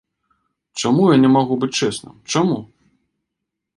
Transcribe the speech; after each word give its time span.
Чаму 0.83 1.03
я 1.11 1.17
не 1.25 1.29
магу 1.35 1.59
быць 1.65 1.71
чэсным, 1.81 2.15
чаму? 2.33 2.57